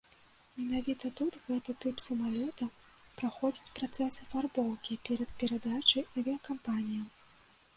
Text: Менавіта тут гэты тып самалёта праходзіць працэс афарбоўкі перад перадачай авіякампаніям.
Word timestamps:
Менавіта 0.59 1.09
тут 1.19 1.35
гэты 1.49 1.75
тып 1.83 2.01
самалёта 2.05 2.67
праходзіць 3.19 3.73
працэс 3.81 4.13
афарбоўкі 4.25 4.99
перад 5.11 5.29
перадачай 5.43 6.03
авіякампаніям. 6.15 7.07